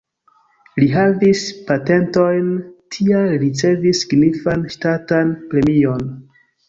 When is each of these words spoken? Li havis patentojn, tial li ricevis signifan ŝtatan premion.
Li 0.83 0.85
havis 0.93 1.43
patentojn, 1.67 2.49
tial 2.97 3.29
li 3.35 3.37
ricevis 3.43 4.01
signifan 4.07 4.65
ŝtatan 4.77 5.35
premion. 5.53 6.07